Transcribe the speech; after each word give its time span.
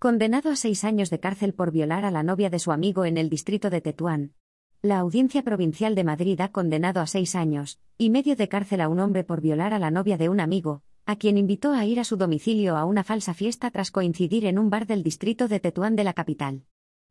Condenado 0.00 0.50
a 0.50 0.54
seis 0.54 0.84
años 0.84 1.10
de 1.10 1.18
cárcel 1.18 1.54
por 1.54 1.72
violar 1.72 2.04
a 2.04 2.12
la 2.12 2.22
novia 2.22 2.50
de 2.50 2.60
su 2.60 2.70
amigo 2.70 3.04
en 3.04 3.18
el 3.18 3.28
distrito 3.28 3.68
de 3.68 3.80
Tetuán. 3.80 4.32
La 4.80 5.00
Audiencia 5.00 5.42
Provincial 5.42 5.96
de 5.96 6.04
Madrid 6.04 6.40
ha 6.40 6.52
condenado 6.52 7.00
a 7.00 7.08
seis 7.08 7.34
años 7.34 7.80
y 7.96 8.10
medio 8.10 8.36
de 8.36 8.46
cárcel 8.46 8.80
a 8.80 8.88
un 8.88 9.00
hombre 9.00 9.24
por 9.24 9.40
violar 9.40 9.74
a 9.74 9.80
la 9.80 9.90
novia 9.90 10.16
de 10.16 10.28
un 10.28 10.38
amigo, 10.38 10.82
a 11.04 11.16
quien 11.16 11.36
invitó 11.36 11.72
a 11.72 11.84
ir 11.84 11.98
a 11.98 12.04
su 12.04 12.16
domicilio 12.16 12.76
a 12.76 12.84
una 12.84 13.02
falsa 13.02 13.34
fiesta 13.34 13.72
tras 13.72 13.90
coincidir 13.90 14.46
en 14.46 14.60
un 14.60 14.70
bar 14.70 14.86
del 14.86 15.02
distrito 15.02 15.48
de 15.48 15.58
Tetuán 15.58 15.96
de 15.96 16.04
la 16.04 16.12
capital. 16.12 16.62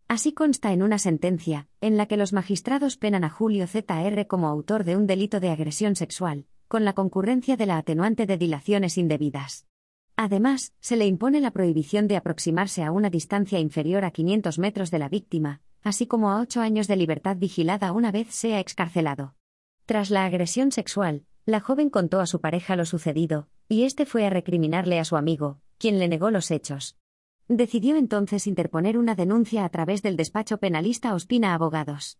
Así 0.08 0.32
consta 0.32 0.72
en 0.72 0.82
una 0.82 0.98
sentencia, 0.98 1.68
en 1.82 1.98
la 1.98 2.06
que 2.06 2.16
los 2.16 2.32
magistrados 2.32 2.96
penan 2.96 3.26
a 3.26 3.30
Julio 3.30 3.68
ZR 3.68 4.28
como 4.28 4.48
autor 4.48 4.86
de 4.86 4.96
un 4.96 5.08
delito 5.08 5.42
de 5.42 5.50
agresión 5.50 5.98
sexual, 5.98 6.46
con 6.70 6.86
la 6.86 6.94
concurrencia 6.94 7.58
de 7.58 7.66
la 7.66 7.80
atenuante 7.80 8.26
de 8.26 8.38
dilaciones 8.38 8.98
indebidas. 8.98 9.67
Además, 10.20 10.74
se 10.80 10.98
le 10.98 11.06
impone 11.06 11.40
la 11.40 11.52
prohibición 11.52 12.08
de 12.08 12.18
aproximarse 12.18 12.84
a 12.84 12.92
una 12.92 13.12
distancia 13.12 13.60
inferior 13.60 14.04
a 14.04 14.10
500 14.10 14.58
metros 14.58 14.90
de 14.90 14.98
la 14.98 15.10
víctima, 15.10 15.62
así 15.84 16.08
como 16.08 16.32
a 16.32 16.42
ocho 16.42 16.60
años 16.60 16.88
de 16.88 16.96
libertad 16.96 17.38
vigilada 17.38 17.92
una 17.92 18.12
vez 18.12 18.34
sea 18.34 18.60
excarcelado. 18.60 19.36
Tras 19.86 20.10
la 20.10 20.26
agresión 20.26 20.72
sexual, 20.72 21.24
la 21.46 21.60
joven 21.60 21.92
contó 21.92 22.20
a 22.20 22.26
su 22.26 22.42
pareja 22.42 22.76
lo 22.76 22.86
sucedido, 22.86 23.48
y 23.70 23.84
éste 23.84 24.08
fue 24.08 24.26
a 24.26 24.32
recriminarle 24.32 25.00
a 25.00 25.06
su 25.06 25.18
amigo, 25.18 25.62
quien 25.78 26.00
le 26.00 26.08
negó 26.08 26.32
los 26.32 26.50
hechos. 26.50 26.98
Decidió 27.48 27.96
entonces 27.96 28.48
interponer 28.48 28.98
una 28.98 29.14
denuncia 29.14 29.64
a 29.66 29.70
través 29.70 30.02
del 30.02 30.18
despacho 30.18 30.58
penalista 30.58 31.14
Ospina 31.14 31.54
Abogados. 31.54 32.18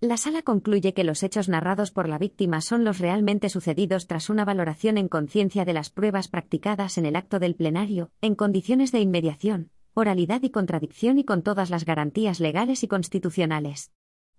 La 0.00 0.16
sala 0.16 0.42
concluye 0.42 0.94
que 0.94 1.02
los 1.02 1.24
hechos 1.24 1.48
narrados 1.48 1.90
por 1.90 2.08
la 2.08 2.18
víctima 2.18 2.60
son 2.60 2.84
los 2.84 3.00
realmente 3.00 3.48
sucedidos 3.48 4.06
tras 4.06 4.30
una 4.30 4.44
valoración 4.44 4.96
en 4.96 5.08
conciencia 5.08 5.64
de 5.64 5.72
las 5.72 5.90
pruebas 5.90 6.28
practicadas 6.28 6.98
en 6.98 7.06
el 7.06 7.16
acto 7.16 7.40
del 7.40 7.56
plenario, 7.56 8.12
en 8.20 8.36
condiciones 8.36 8.92
de 8.92 9.00
inmediación, 9.00 9.70
oralidad 9.94 10.40
y 10.44 10.50
contradicción 10.50 11.18
y 11.18 11.24
con 11.24 11.42
todas 11.42 11.68
las 11.68 11.84
garantías 11.84 12.38
legales 12.38 12.84
y 12.84 12.86
constitucionales. 12.86 13.90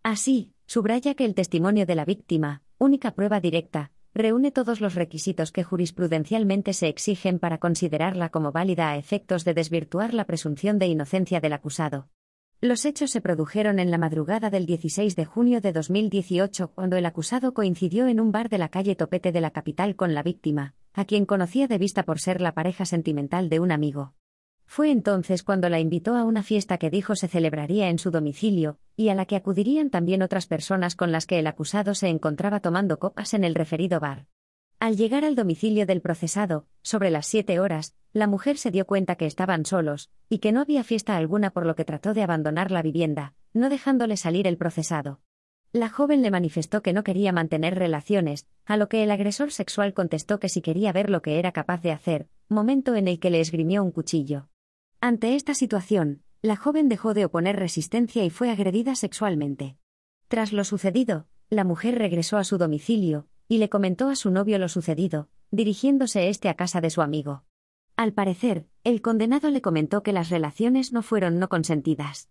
Así, 0.02 0.54
subraya 0.66 1.14
que 1.14 1.26
el 1.26 1.36
testimonio 1.36 1.86
de 1.86 1.96
la 1.96 2.06
víctima, 2.06 2.64
única 2.78 3.12
prueba 3.12 3.42
directa, 3.42 3.92
reúne 4.14 4.52
todos 4.52 4.80
los 4.80 4.96
requisitos 4.96 5.52
que 5.52 5.66
jurisprudencialmente 5.66 6.72
se 6.72 6.88
exigen 6.88 7.38
para 7.38 7.58
considerarla 7.58 8.30
como 8.30 8.54
válida 8.54 8.92
a 8.92 8.96
efectos 8.96 9.44
de 9.44 9.54
desvirtuar 9.54 10.14
la 10.14 10.24
presunción 10.24 10.80
de 10.80 10.88
inocencia 10.88 11.42
del 11.42 11.52
acusado. 11.52 12.08
Los 12.62 12.84
hechos 12.84 13.12
se 13.12 13.22
produjeron 13.22 13.80
en 13.80 13.90
la 13.90 13.98
madrugada 13.98 14.50
del 14.50 14.66
16 14.66 15.16
de 15.16 15.24
junio 15.24 15.62
de 15.62 15.72
2018, 15.72 16.74
cuando 16.76 16.98
el 16.98 17.06
acusado 17.06 17.54
coincidió 17.54 18.06
en 18.08 18.20
un 18.20 18.34
bar 18.34 18.50
de 18.50 18.58
la 18.58 18.68
calle 18.68 18.98
Topete 18.98 19.32
de 19.32 19.40
la 19.40 19.52
capital 19.52 19.96
con 19.96 20.14
la 20.14 20.24
víctima, 20.24 20.74
a 20.94 21.06
quien 21.06 21.26
conocía 21.26 21.70
de 21.70 21.78
vista 21.78 22.04
por 22.04 22.20
ser 22.20 22.42
la 22.42 22.54
pareja 22.54 22.84
sentimental 22.84 23.48
de 23.48 23.62
un 23.62 23.72
amigo. 23.72 24.14
Fue 24.66 24.92
entonces 24.92 25.44
cuando 25.44 25.70
la 25.70 25.80
invitó 25.80 26.18
a 26.18 26.26
una 26.26 26.44
fiesta 26.44 26.78
que 26.78 26.90
dijo 26.90 27.16
se 27.16 27.30
celebraría 27.30 27.88
en 27.88 27.98
su 27.98 28.12
domicilio, 28.12 28.78
y 28.98 29.08
a 29.08 29.16
la 29.16 29.26
que 29.26 29.38
acudirían 29.38 29.90
también 29.90 30.22
otras 30.22 30.46
personas 30.46 30.98
con 30.98 31.14
las 31.14 31.26
que 31.28 31.40
el 31.40 31.48
acusado 31.48 31.96
se 31.96 32.10
encontraba 32.10 32.60
tomando 32.60 33.00
copas 33.00 33.34
en 33.34 33.46
el 33.46 33.56
referido 33.56 34.02
bar. 34.02 34.26
Al 34.80 34.96
llegar 34.96 35.26
al 35.26 35.36
domicilio 35.36 35.86
del 35.86 36.02
procesado, 36.02 36.66
sobre 36.84 37.12
las 37.12 37.28
siete 37.28 37.60
horas, 37.60 37.96
la 38.14 38.28
mujer 38.28 38.58
se 38.58 38.72
dio 38.72 38.88
cuenta 38.88 39.16
que 39.16 39.26
estaban 39.26 39.66
solos, 39.66 40.10
y 40.30 40.40
que 40.40 40.54
no 40.54 40.62
había 40.62 40.86
fiesta 40.86 41.18
alguna 41.18 41.50
por 41.52 41.66
lo 41.66 41.76
que 41.76 41.84
trató 41.84 42.14
de 42.14 42.24
abandonar 42.24 42.72
la 42.72 42.82
vivienda, 42.82 43.34
no 43.54 43.70
dejándole 43.70 44.16
salir 44.16 44.48
el 44.48 44.58
procesado. 44.58 45.20
La 45.74 45.90
joven 45.90 46.22
le 46.22 46.32
manifestó 46.32 46.82
que 46.82 46.94
no 46.94 47.04
quería 47.04 47.34
mantener 47.34 47.76
relaciones, 47.76 48.48
a 48.66 48.78
lo 48.78 48.88
que 48.88 49.04
el 49.04 49.12
agresor 49.12 49.52
sexual 49.52 49.94
contestó 49.94 50.40
que 50.40 50.48
si 50.48 50.62
quería 50.62 50.94
ver 50.94 51.10
lo 51.10 51.22
que 51.22 51.40
era 51.40 51.52
capaz 51.52 51.82
de 51.82 51.92
hacer, 51.92 52.30
momento 52.48 52.96
en 52.96 53.10
el 53.10 53.20
que 53.20 53.32
le 53.32 53.42
esgrimió 53.42 53.84
un 53.84 53.92
cuchillo. 53.92 54.48
Ante 55.02 55.36
esta 55.36 55.56
situación, 55.56 56.24
la 56.42 56.56
joven 56.56 56.88
dejó 56.88 57.14
de 57.14 57.26
oponer 57.26 57.58
resistencia 57.58 58.24
y 58.24 58.30
fue 58.30 58.50
agredida 58.50 58.96
sexualmente. 58.96 59.76
Tras 60.30 60.54
lo 60.54 60.64
sucedido, 60.64 61.28
la 61.50 61.66
mujer 61.66 61.98
regresó 61.98 62.38
a 62.38 62.44
su 62.46 62.58
domicilio, 62.58 63.28
y 63.50 63.58
le 63.58 63.68
comentó 63.68 64.08
a 64.10 64.16
su 64.16 64.30
novio 64.30 64.60
lo 64.60 64.70
sucedido, 64.70 65.28
dirigiéndose 65.50 66.30
este 66.30 66.48
a 66.50 66.54
casa 66.54 66.82
de 66.82 66.92
su 66.92 67.02
amigo. 67.02 67.44
Al 67.98 68.14
parecer, 68.14 68.68
el 68.84 69.02
condenado 69.02 69.50
le 69.50 69.62
comentó 69.62 70.04
que 70.04 70.14
las 70.14 70.30
relaciones 70.30 70.94
no 70.94 71.02
fueron 71.02 71.40
no 71.40 71.50
consentidas. 71.50 72.28